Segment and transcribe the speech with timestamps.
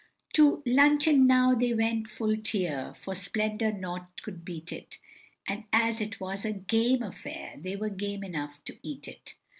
[0.33, 4.97] To luncheon now they went full tear, For splendour naught could beat it,
[5.47, 9.35] And as it was a game affair, They were game enough to eat it.